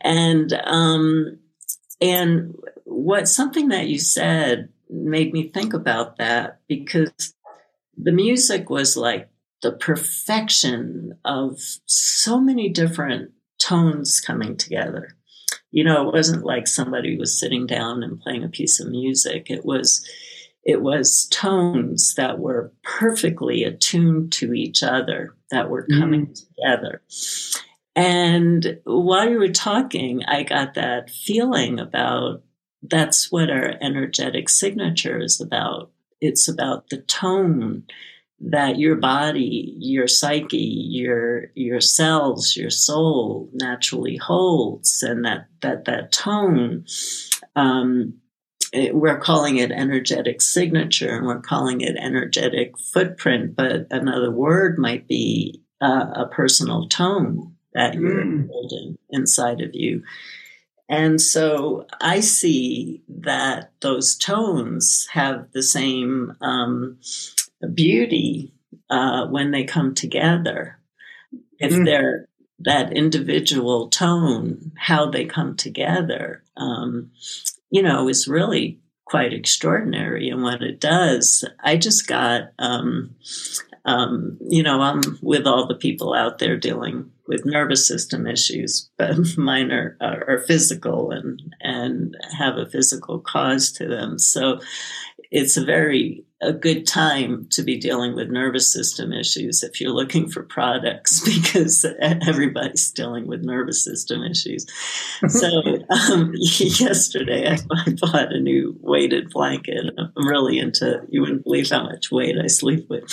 And, 0.00 0.52
um, 0.64 1.38
and 2.00 2.54
what 2.84 3.26
something 3.26 3.68
that 3.68 3.88
you 3.88 3.98
said 3.98 4.68
made 4.88 5.32
me 5.32 5.48
think 5.48 5.74
about 5.74 6.18
that 6.18 6.60
because 6.68 7.34
the 7.96 8.12
music 8.12 8.70
was 8.70 8.96
like 8.96 9.30
the 9.62 9.72
perfection 9.72 11.18
of 11.24 11.58
so 11.86 12.40
many 12.40 12.68
different 12.68 13.32
tones 13.62 14.20
coming 14.20 14.56
together. 14.56 15.16
You 15.70 15.84
know, 15.84 16.08
it 16.08 16.12
wasn't 16.12 16.44
like 16.44 16.66
somebody 16.66 17.16
was 17.16 17.38
sitting 17.38 17.66
down 17.66 18.02
and 18.02 18.20
playing 18.20 18.44
a 18.44 18.48
piece 18.48 18.80
of 18.80 18.88
music. 18.88 19.46
It 19.48 19.64
was 19.64 20.06
it 20.64 20.82
was 20.82 21.26
tones 21.30 22.14
that 22.14 22.38
were 22.38 22.72
perfectly 22.84 23.64
attuned 23.64 24.32
to 24.32 24.52
each 24.52 24.82
other 24.82 25.34
that 25.50 25.68
were 25.68 25.86
coming 25.86 26.28
mm. 26.28 26.46
together. 26.56 27.02
And 27.96 28.80
while 28.84 29.28
you 29.28 29.38
were 29.38 29.48
talking, 29.48 30.24
I 30.24 30.44
got 30.44 30.74
that 30.74 31.10
feeling 31.10 31.80
about 31.80 32.42
that's 32.82 33.30
what 33.30 33.50
our 33.50 33.74
energetic 33.80 34.48
signature 34.48 35.20
is 35.20 35.40
about. 35.40 35.90
It's 36.20 36.48
about 36.48 36.90
the 36.90 36.98
tone 36.98 37.84
that 38.44 38.78
your 38.78 38.96
body, 38.96 39.74
your 39.78 40.08
psyche, 40.08 40.56
your 40.56 41.46
your 41.54 41.80
cells, 41.80 42.56
your 42.56 42.70
soul 42.70 43.48
naturally 43.52 44.16
holds, 44.16 45.02
and 45.02 45.24
that 45.24 45.46
that 45.60 45.84
that 45.84 46.12
tone. 46.12 46.84
Um, 47.54 48.14
it, 48.72 48.94
we're 48.94 49.18
calling 49.18 49.58
it 49.58 49.70
energetic 49.70 50.40
signature, 50.40 51.16
and 51.16 51.26
we're 51.26 51.40
calling 51.40 51.82
it 51.82 51.96
energetic 51.96 52.78
footprint. 52.78 53.54
But 53.54 53.86
another 53.90 54.30
word 54.30 54.78
might 54.78 55.06
be 55.06 55.62
uh, 55.80 56.06
a 56.14 56.26
personal 56.26 56.88
tone 56.88 57.54
that 57.74 57.94
you're 57.94 58.24
mm. 58.24 58.48
holding 58.48 58.98
inside 59.10 59.60
of 59.60 59.70
you. 59.74 60.02
And 60.88 61.20
so 61.20 61.86
I 62.00 62.20
see 62.20 63.02
that 63.08 63.72
those 63.80 64.14
tones 64.14 65.06
have 65.12 65.50
the 65.52 65.62
same 65.62 66.36
um, 66.40 66.98
beauty 67.68 68.54
uh, 68.90 69.26
when 69.26 69.50
they 69.50 69.64
come 69.64 69.94
together. 69.94 70.78
If 71.58 71.72
mm. 71.72 71.84
they're 71.84 72.28
that 72.60 72.92
individual 72.92 73.88
tone, 73.88 74.72
how 74.78 75.10
they 75.10 75.24
come 75.24 75.56
together, 75.56 76.42
um, 76.56 77.10
you 77.70 77.82
know, 77.82 78.08
is 78.08 78.28
really 78.28 78.80
quite 79.04 79.32
extraordinary. 79.32 80.28
And 80.28 80.42
what 80.42 80.62
it 80.62 80.80
does, 80.80 81.44
I 81.62 81.76
just 81.76 82.06
got, 82.06 82.52
um, 82.58 83.16
um, 83.84 84.38
you 84.40 84.62
know, 84.62 84.80
I'm 84.80 85.00
with 85.22 85.46
all 85.46 85.66
the 85.66 85.74
people 85.74 86.14
out 86.14 86.38
there 86.38 86.56
dealing 86.56 87.10
with 87.26 87.44
nervous 87.44 87.86
system 87.86 88.26
issues, 88.26 88.90
but 88.96 89.16
mine 89.36 89.70
are, 89.72 89.96
are, 90.00 90.24
are 90.28 90.44
physical 90.46 91.10
and 91.10 91.40
and 91.60 92.16
have 92.38 92.56
a 92.56 92.68
physical 92.68 93.20
cause 93.20 93.72
to 93.72 93.86
them. 93.86 94.18
So 94.18 94.60
it's 95.30 95.56
a 95.56 95.64
very 95.64 96.24
a 96.42 96.52
good 96.52 96.86
time 96.86 97.46
to 97.50 97.62
be 97.62 97.78
dealing 97.78 98.14
with 98.14 98.28
nervous 98.28 98.72
system 98.72 99.12
issues 99.12 99.62
if 99.62 99.80
you're 99.80 99.92
looking 99.92 100.28
for 100.28 100.42
products 100.42 101.20
because 101.24 101.86
everybody's 102.00 102.90
dealing 102.90 103.26
with 103.26 103.42
nervous 103.42 103.84
system 103.84 104.22
issues. 104.24 104.66
so 105.28 105.62
um, 106.10 106.32
yesterday 106.36 107.48
I, 107.48 107.58
I, 107.74 107.94
bought 108.00 108.32
a 108.32 108.40
new 108.40 108.76
weighted 108.80 109.30
blanket. 109.30 109.84
I'm 109.96 110.28
really 110.28 110.58
into 110.58 111.02
you 111.08 111.20
wouldn't 111.20 111.44
believe 111.44 111.70
how 111.70 111.84
much 111.84 112.10
weight 112.10 112.36
I 112.42 112.48
sleep 112.48 112.88
with, 112.90 113.04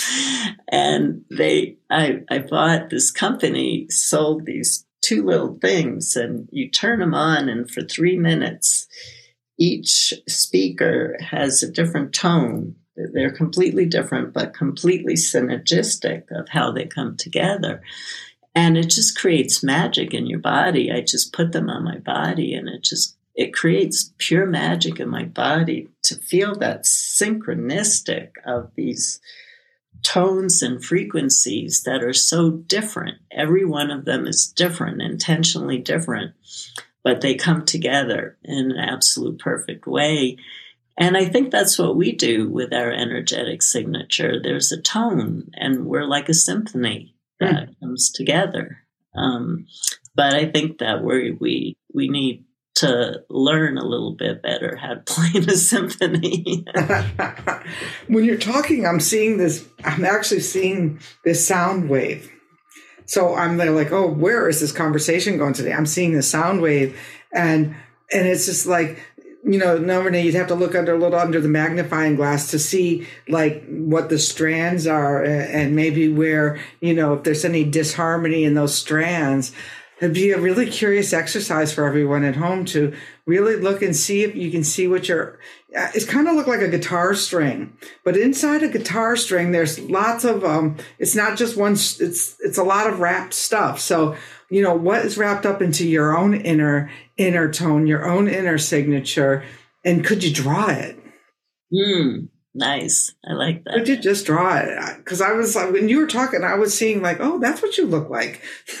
and 0.68 1.24
they 1.30 1.78
I 1.88 2.22
I 2.28 2.38
bought 2.38 2.90
this 2.90 3.10
company 3.10 3.86
sold 3.88 4.44
these 4.44 4.84
two 5.02 5.24
little 5.24 5.58
things 5.60 6.14
and 6.14 6.48
you 6.52 6.70
turn 6.70 6.98
them 6.98 7.14
on 7.14 7.48
and 7.48 7.70
for 7.70 7.80
three 7.80 8.18
minutes 8.18 8.86
each 9.60 10.14
speaker 10.26 11.16
has 11.20 11.62
a 11.62 11.70
different 11.70 12.14
tone. 12.14 12.74
They're 13.12 13.32
completely 13.32 13.86
different, 13.86 14.32
but 14.32 14.54
completely 14.54 15.14
synergistic 15.14 16.30
of 16.30 16.48
how 16.48 16.72
they 16.72 16.86
come 16.86 17.16
together. 17.16 17.82
And 18.54 18.76
it 18.76 18.90
just 18.90 19.18
creates 19.18 19.62
magic 19.62 20.12
in 20.12 20.26
your 20.26 20.40
body. 20.40 20.90
I 20.90 21.00
just 21.00 21.32
put 21.32 21.52
them 21.52 21.70
on 21.70 21.84
my 21.84 21.98
body 21.98 22.54
and 22.54 22.68
it 22.68 22.82
just, 22.82 23.16
it 23.34 23.54
creates 23.54 24.12
pure 24.18 24.46
magic 24.46 24.98
in 24.98 25.08
my 25.08 25.24
body 25.24 25.88
to 26.04 26.16
feel 26.16 26.56
that 26.56 26.84
synchronistic 26.84 28.30
of 28.44 28.70
these 28.74 29.20
tones 30.02 30.62
and 30.62 30.84
frequencies 30.84 31.82
that 31.84 32.02
are 32.02 32.12
so 32.12 32.50
different. 32.50 33.18
Every 33.30 33.64
one 33.64 33.90
of 33.90 34.04
them 34.04 34.26
is 34.26 34.46
different, 34.46 35.02
intentionally 35.02 35.78
different 35.78 36.34
but 37.02 37.20
they 37.20 37.34
come 37.34 37.64
together 37.64 38.36
in 38.44 38.72
an 38.72 38.78
absolute 38.78 39.38
perfect 39.38 39.86
way. 39.86 40.36
And 41.00 41.16
I 41.16 41.24
think 41.24 41.50
that's 41.50 41.78
what 41.78 41.96
we 41.96 42.12
do 42.12 42.48
with 42.48 42.72
our 42.72 42.92
energetic 42.92 43.62
signature. 43.62 44.40
There's 44.40 44.70
a 44.70 44.80
tone, 44.80 45.50
and 45.54 45.86
we're 45.86 46.04
like 46.04 46.28
a 46.28 46.34
symphony 46.34 47.16
that 47.40 47.70
mm. 47.70 47.80
comes 47.80 48.10
together. 48.10 48.78
Um, 49.16 49.66
but 50.14 50.34
I 50.34 50.46
think 50.46 50.78
that 50.78 51.02
we 51.02 51.32
we 51.32 51.76
we 51.92 52.08
need 52.08 52.44
to 52.76 53.22
learn 53.28 53.78
a 53.78 53.84
little 53.84 54.14
bit 54.14 54.42
better 54.42 54.76
how 54.76 54.94
to 54.94 55.00
play 55.06 55.40
the 55.40 55.56
symphony. 55.56 56.64
when 58.06 58.24
you're 58.24 58.36
talking, 58.36 58.86
I'm 58.86 59.00
seeing 59.00 59.38
this. 59.38 59.66
I'm 59.82 60.04
actually 60.04 60.40
seeing 60.40 61.00
this 61.24 61.44
sound 61.44 61.88
wave 61.88 62.30
so 63.10 63.34
I'm 63.34 63.56
there 63.56 63.72
like, 63.72 63.90
oh, 63.90 64.06
where 64.06 64.48
is 64.48 64.60
this 64.60 64.70
conversation 64.70 65.36
going 65.36 65.52
today? 65.52 65.72
I'm 65.72 65.84
seeing 65.84 66.12
the 66.12 66.22
sound 66.22 66.62
wave 66.62 66.96
and 67.32 67.74
and 68.12 68.28
it's 68.28 68.46
just 68.46 68.66
like 68.66 69.00
you 69.42 69.58
know, 69.58 69.78
normally 69.78 70.20
you'd 70.20 70.34
have 70.34 70.48
to 70.48 70.54
look 70.54 70.74
under 70.74 70.94
a 70.94 70.98
little 70.98 71.18
under 71.18 71.40
the 71.40 71.48
magnifying 71.48 72.16
glass 72.16 72.50
to 72.50 72.58
see 72.58 73.06
like 73.28 73.64
what 73.68 74.08
the 74.08 74.18
strands 74.18 74.86
are 74.86 75.22
and 75.24 75.74
maybe 75.74 76.08
where, 76.08 76.60
you 76.80 76.94
know, 76.94 77.14
if 77.14 77.24
there's 77.24 77.44
any 77.44 77.64
disharmony 77.64 78.44
in 78.44 78.54
those 78.54 78.74
strands. 78.74 79.52
it'd 80.00 80.14
be 80.14 80.32
a 80.32 80.40
really 80.40 80.66
curious 80.66 81.12
exercise 81.12 81.72
for 81.72 81.84
everyone 81.84 82.24
at 82.24 82.36
home 82.36 82.64
to 82.64 82.92
really 83.26 83.56
look 83.56 83.82
and 83.82 83.94
see 83.94 84.22
if 84.22 84.34
you 84.34 84.50
can 84.50 84.64
see 84.64 84.88
what 84.88 85.08
your 85.08 85.38
uh, 85.76 85.88
it's 85.94 86.04
kind 86.04 86.26
of 86.26 86.34
look 86.34 86.46
like 86.46 86.60
a 86.60 86.68
guitar 86.68 87.14
string 87.14 87.76
but 88.04 88.16
inside 88.16 88.62
a 88.62 88.68
guitar 88.68 89.14
string 89.14 89.52
there's 89.52 89.78
lots 89.78 90.24
of 90.24 90.42
um 90.42 90.76
it's 90.98 91.14
not 91.14 91.36
just 91.36 91.56
one 91.56 91.74
it's 91.74 92.36
it's 92.40 92.58
a 92.58 92.64
lot 92.64 92.88
of 92.88 92.98
wrapped 92.98 93.34
stuff 93.34 93.78
so 93.78 94.16
you 94.50 94.62
know 94.62 94.74
what 94.74 95.04
is 95.04 95.16
wrapped 95.16 95.46
up 95.46 95.62
into 95.62 95.86
your 95.86 96.16
own 96.16 96.34
inner 96.34 96.90
inner 97.16 97.50
tone 97.50 97.86
your 97.86 98.08
own 98.08 98.28
inner 98.28 98.58
signature 98.58 99.44
and 99.84 100.04
could 100.04 100.22
you 100.22 100.32
draw 100.32 100.68
it 100.68 100.98
mm, 101.72 102.28
nice 102.54 103.14
i 103.28 103.32
like 103.32 103.64
that 103.64 103.74
could 103.74 103.88
you 103.88 103.96
just 103.96 104.26
draw 104.26 104.56
it 104.56 104.96
because 104.98 105.20
i 105.20 105.32
was 105.32 105.54
like 105.56 105.72
when 105.72 105.88
you 105.88 105.98
were 105.98 106.06
talking 106.06 106.42
i 106.44 106.54
was 106.54 106.76
seeing 106.76 107.00
like 107.00 107.18
oh 107.20 107.38
that's 107.38 107.62
what 107.62 107.78
you 107.78 107.86
look 107.86 108.10
like 108.10 108.42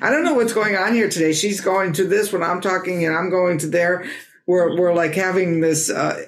I 0.00 0.10
don't 0.10 0.22
know 0.22 0.34
what's 0.34 0.52
going 0.52 0.76
on 0.76 0.92
here 0.92 1.08
today. 1.08 1.32
She's 1.32 1.60
going 1.60 1.94
to 1.94 2.04
this 2.04 2.32
when 2.32 2.42
I'm 2.42 2.60
talking, 2.60 3.04
and 3.04 3.16
I'm 3.16 3.30
going 3.30 3.58
to 3.58 3.66
there. 3.66 4.04
We're 4.46 4.78
we're 4.78 4.94
like 4.94 5.14
having 5.14 5.60
this 5.60 5.90
uh, 5.90 6.26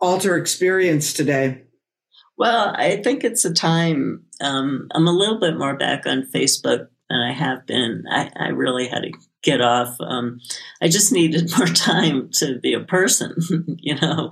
alter 0.00 0.36
experience 0.36 1.12
today. 1.12 1.62
Well, 2.38 2.74
I 2.76 3.02
think 3.02 3.24
it's 3.24 3.44
a 3.44 3.52
time. 3.52 4.24
Um, 4.40 4.88
I'm 4.92 5.06
a 5.06 5.12
little 5.12 5.40
bit 5.40 5.56
more 5.56 5.76
back 5.76 6.06
on 6.06 6.28
Facebook 6.34 6.88
than 7.08 7.20
I 7.20 7.32
have 7.32 7.66
been. 7.66 8.04
I, 8.10 8.30
I 8.36 8.48
really 8.48 8.88
had 8.88 9.02
to 9.02 9.12
get 9.42 9.60
off. 9.60 9.96
Um, 10.00 10.40
I 10.82 10.88
just 10.88 11.12
needed 11.12 11.50
more 11.58 11.66
time 11.66 12.30
to 12.34 12.58
be 12.58 12.74
a 12.74 12.80
person, 12.80 13.34
you 13.78 13.96
know, 13.96 14.30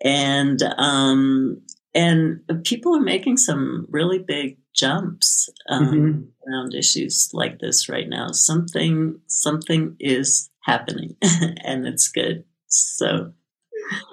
and 0.00 0.62
um, 0.78 1.62
and 1.94 2.40
people 2.64 2.94
are 2.96 3.00
making 3.00 3.38
some 3.38 3.86
really 3.90 4.18
big 4.18 4.58
jumps 4.74 5.48
um, 5.68 5.86
mm-hmm. 5.86 6.50
around 6.50 6.74
issues 6.74 7.30
like 7.32 7.58
this 7.58 7.88
right 7.88 8.08
now. 8.08 8.28
Something 8.32 9.20
something 9.26 9.96
is 9.98 10.50
happening, 10.60 11.16
and 11.22 11.86
it's 11.86 12.08
good. 12.08 12.44
So. 12.66 13.32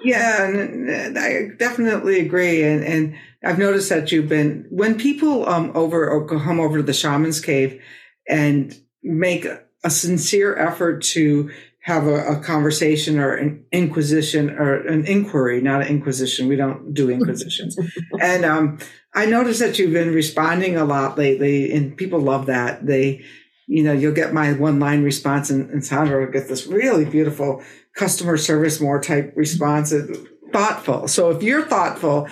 Yeah, 0.02 0.46
and 0.46 1.18
I 1.18 1.48
definitely 1.58 2.20
agree. 2.20 2.62
And, 2.62 2.84
and 2.84 3.16
I've 3.44 3.58
noticed 3.58 3.88
that 3.88 4.12
you've 4.12 4.28
been 4.28 4.66
when 4.70 4.96
people 4.96 5.48
um 5.48 5.72
over 5.74 6.08
or 6.08 6.26
come 6.26 6.60
over 6.60 6.78
to 6.78 6.82
the 6.82 6.92
shaman's 6.92 7.40
cave 7.40 7.80
and 8.28 8.74
make 9.02 9.46
a 9.84 9.90
sincere 9.90 10.56
effort 10.56 11.02
to 11.02 11.50
have 11.84 12.06
a, 12.06 12.24
a, 12.24 12.40
conversation 12.40 13.18
or 13.18 13.34
an 13.34 13.62
inquisition 13.70 14.48
or 14.48 14.86
an 14.86 15.04
inquiry, 15.04 15.60
not 15.60 15.82
an 15.82 15.88
inquisition. 15.88 16.48
We 16.48 16.56
don't 16.56 16.94
do 16.94 17.10
inquisitions. 17.10 17.76
and 18.20 18.46
um, 18.46 18.78
I 19.14 19.26
noticed 19.26 19.60
that 19.60 19.78
you've 19.78 19.92
been 19.92 20.14
responding 20.14 20.76
a 20.76 20.86
lot 20.86 21.18
lately, 21.18 21.70
and 21.72 21.94
people 21.94 22.20
love 22.20 22.46
that. 22.46 22.86
They, 22.86 23.22
you 23.66 23.82
know, 23.82 23.92
you'll 23.92 24.14
get 24.14 24.32
my 24.32 24.54
one 24.54 24.80
line 24.80 25.02
response, 25.02 25.50
and, 25.50 25.68
and 25.68 25.84
Sandra 25.84 26.24
will 26.24 26.32
get 26.32 26.48
this 26.48 26.66
really 26.66 27.04
beautiful 27.04 27.62
customer 27.94 28.36
service 28.36 28.80
more 28.80 29.00
type 29.00 29.32
response, 29.36 29.94
thoughtful. 30.52 31.08
So 31.08 31.30
if 31.30 31.42
you're 31.42 31.66
thoughtful, 31.66 32.28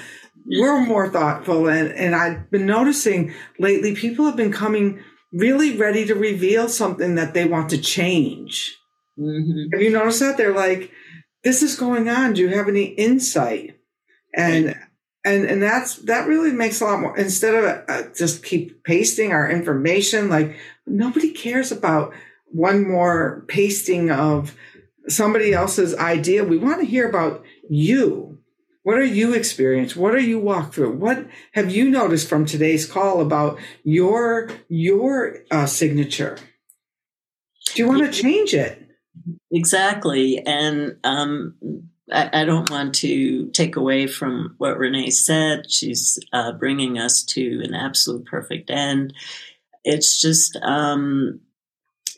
we're 0.47 0.85
more 0.85 1.09
thoughtful. 1.09 1.69
And, 1.69 1.93
and 1.93 2.15
I've 2.15 2.51
been 2.51 2.67
noticing 2.67 3.33
lately, 3.59 3.95
people 3.95 4.25
have 4.27 4.37
been 4.37 4.53
coming 4.53 5.03
really 5.33 5.77
ready 5.77 6.05
to 6.07 6.15
reveal 6.15 6.69
something 6.69 7.15
that 7.15 7.33
they 7.33 7.45
want 7.45 7.71
to 7.71 7.79
change 7.79 8.77
Mm-hmm. 9.19 9.73
Have 9.73 9.83
you 9.83 9.91
noticed 9.91 10.21
that 10.21 10.37
they're 10.37 10.55
like, 10.55 10.91
"This 11.45 11.63
is 11.63 11.77
going 11.77 12.09
on. 12.09 12.33
Do 12.33 12.41
you 12.41 12.49
have 12.49 12.69
any 12.69 12.85
insight?" 12.85 13.79
And 14.35 14.67
right. 14.67 14.77
and 15.25 15.45
and 15.45 15.63
that's 15.63 15.97
that 15.97 16.27
really 16.27 16.53
makes 16.53 16.81
a 16.81 16.87
lot 16.87 17.01
more. 17.01 17.17
Instead 17.17 17.55
of 17.55 17.85
uh, 17.89 18.03
just 18.17 18.43
keep 18.43 18.85
pasting 18.85 19.33
our 19.33 19.51
information, 19.51 20.31
like 20.31 20.57
nobody 20.87 21.31
cares 21.31 21.71
about 21.71 22.15
one 22.47 22.89
more 22.89 23.45
pasting 23.49 24.11
of 24.11 24.57
somebody 25.09 25.53
else's 25.53 25.95
idea. 25.97 26.45
We 26.45 26.59
want 26.59 26.81
to 26.81 26.87
hear 26.87 27.09
about 27.09 27.45
you. 27.69 28.39
What 28.83 28.99
are 28.99 29.05
you 29.05 29.33
experience? 29.35 29.95
What 29.95 30.15
are 30.15 30.21
you 30.21 30.41
walk 30.41 30.73
through? 30.73 30.97
What 30.97 31.27
have 31.53 31.71
you 31.71 31.89
noticed 31.89 32.29
from 32.29 32.45
today's 32.45 32.85
call 32.85 33.21
about 33.21 33.59
your 33.85 34.51
your 34.69 35.39
uh, 35.51 35.67
signature? 35.67 36.37
Do 37.75 37.83
you 37.83 37.89
want 37.89 38.05
to 38.05 38.23
change 38.23 38.55
it? 38.55 38.89
Exactly. 39.51 40.43
And 40.45 40.97
um, 41.05 41.55
I, 42.11 42.43
I, 42.43 42.45
don't 42.45 42.71
want 42.71 42.95
to 42.97 43.51
take 43.51 43.77
away 43.77 44.07
from 44.07 44.55
what 44.59 44.79
Renee 44.79 45.11
said. 45.11 45.71
She's 45.71 46.19
uh, 46.33 46.53
bringing 46.53 46.99
us 46.99 47.23
to 47.25 47.63
an 47.63 47.75
absolute 47.75 48.27
perfect 48.27 48.71
end. 48.71 49.15
It's 49.85 50.21
just 50.21 50.57
um, 50.63 51.41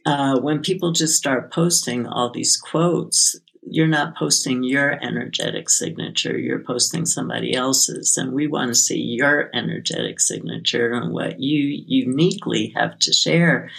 uh, 0.06 0.38
when 0.40 0.60
people 0.60 0.92
just 0.92 1.16
start 1.16 1.52
posting 1.52 2.06
all 2.06 2.30
these 2.30 2.56
quotes, 2.56 3.36
you're 3.66 3.86
not 3.86 4.16
posting 4.16 4.62
your 4.62 4.92
energetic 5.02 5.70
signature, 5.70 6.38
you're 6.38 6.62
posting 6.62 7.06
somebody 7.06 7.54
else's. 7.54 8.16
And 8.16 8.32
we 8.32 8.46
want 8.46 8.68
to 8.68 8.74
see 8.74 9.00
your 9.00 9.50
energetic 9.54 10.20
signature 10.20 10.92
and 10.92 11.12
what 11.12 11.40
you 11.40 11.82
uniquely 11.86 12.72
have 12.76 12.98
to 13.00 13.12
share. 13.12 13.70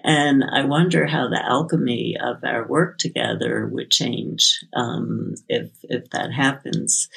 And 0.00 0.44
I 0.44 0.64
wonder 0.64 1.06
how 1.06 1.28
the 1.28 1.44
alchemy 1.44 2.16
of 2.22 2.44
our 2.44 2.66
work 2.66 2.98
together 2.98 3.66
would 3.66 3.90
change 3.90 4.64
um, 4.74 5.34
if 5.48 5.70
if 5.82 6.10
that 6.10 6.32
happens. 6.32 7.08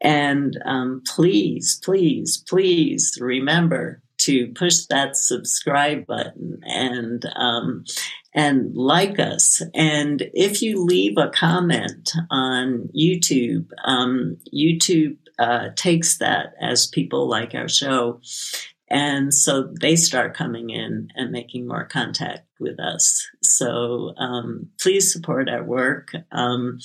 And 0.00 0.60
um, 0.66 1.02
please, 1.06 1.80
please, 1.82 2.36
please 2.36 3.16
remember 3.18 4.02
to 4.18 4.48
push 4.54 4.86
that 4.86 5.16
subscribe 5.16 6.06
button 6.06 6.60
and 6.64 7.24
um, 7.36 7.84
and 8.34 8.74
like 8.74 9.18
us. 9.18 9.62
And 9.74 10.28
if 10.34 10.60
you 10.62 10.84
leave 10.84 11.16
a 11.18 11.30
comment 11.30 12.12
on 12.30 12.88
YouTube, 12.96 13.68
um, 13.84 14.38
YouTube 14.52 15.16
uh, 15.38 15.68
takes 15.76 16.18
that 16.18 16.54
as 16.60 16.86
people 16.86 17.28
like 17.28 17.54
our 17.54 17.68
show 17.68 18.20
and 18.94 19.32
so 19.32 19.72
they 19.80 19.96
start 19.96 20.36
coming 20.36 20.70
in 20.70 21.08
and 21.16 21.32
making 21.32 21.66
more 21.66 21.84
contact 21.84 22.46
with 22.60 22.78
us. 22.78 23.26
So 23.42 24.14
um, 24.18 24.68
please 24.80 25.12
support 25.12 25.48
our 25.48 25.64
work. 25.64 26.12
Um, 26.30 26.78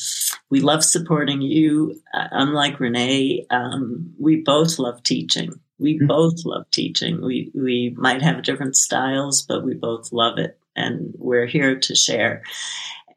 we 0.49 0.61
love 0.61 0.83
supporting 0.83 1.41
you. 1.41 2.01
Uh, 2.13 2.27
unlike 2.31 2.79
Renee, 2.79 3.45
um, 3.51 4.13
we 4.19 4.37
both 4.37 4.79
love 4.79 5.03
teaching. 5.03 5.59
We 5.79 5.95
mm-hmm. 5.95 6.07
both 6.07 6.45
love 6.45 6.69
teaching. 6.71 7.21
We 7.21 7.51
we 7.55 7.95
might 7.97 8.21
have 8.21 8.43
different 8.43 8.75
styles, 8.75 9.41
but 9.41 9.63
we 9.63 9.73
both 9.73 10.11
love 10.11 10.37
it, 10.37 10.59
and 10.75 11.13
we're 11.17 11.47
here 11.47 11.79
to 11.79 11.95
share. 11.95 12.43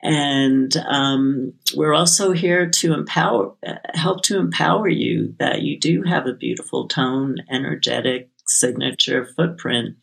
And 0.03 0.77
um, 0.89 1.53
we're 1.77 1.95
also 1.95 2.33
here 2.33 2.69
to 2.69 2.93
empower, 2.93 3.55
help 3.95 4.23
to 4.25 4.39
empower 4.39 4.89
you 4.89 5.35
that 5.39 5.63
you 5.63 5.79
do 5.79 6.03
have 6.03 6.27
a 6.27 6.35
beautiful 6.35 6.89
tone, 6.89 7.37
energetic, 7.49 8.29
signature 8.47 9.25
footprint. 9.25 9.97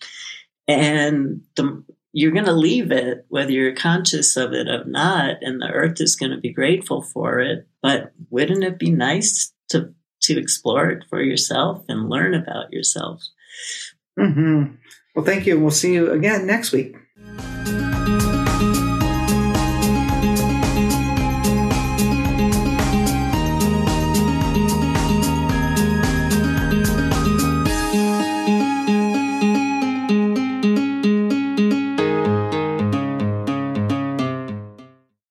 And 0.69 1.41
the, 1.57 1.83
you're 2.13 2.31
going 2.31 2.45
to 2.45 2.53
leave 2.53 2.93
it, 2.93 3.25
whether 3.27 3.51
you're 3.51 3.75
conscious 3.75 4.37
of 4.37 4.53
it 4.53 4.69
or 4.69 4.85
not, 4.85 5.37
and 5.41 5.61
the 5.61 5.69
earth 5.69 5.99
is 5.99 6.15
going 6.15 6.31
to 6.31 6.37
be 6.37 6.53
grateful 6.53 7.01
for 7.01 7.39
it. 7.39 7.67
But 7.81 8.13
wouldn't 8.29 8.63
it 8.63 8.79
be 8.79 8.91
nice 8.91 9.51
to 9.69 9.93
to 10.29 10.39
explore 10.39 10.89
it 10.89 11.03
for 11.09 11.21
yourself 11.21 11.83
and 11.89 12.09
learn 12.09 12.33
about 12.33 12.71
yourself? 12.71 13.23
Mm-hmm. 14.17 14.75
Well, 15.15 15.25
thank 15.25 15.45
you. 15.45 15.59
We'll 15.59 15.71
see 15.71 15.93
you 15.93 16.11
again 16.11 16.45
next 16.45 16.71
week. 16.71 16.95